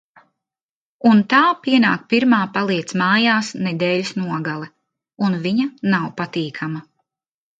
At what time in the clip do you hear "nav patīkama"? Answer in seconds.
5.95-6.83